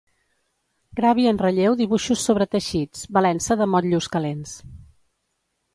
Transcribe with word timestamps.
Gravi 0.99 1.25
en 1.31 1.39
relleu 1.41 1.77
dibuixos 1.83 2.25
sobre 2.31 2.49
teixits, 2.55 3.05
valent-se 3.19 3.61
de 3.61 3.71
motllos 3.77 4.13
calents. 4.17 4.57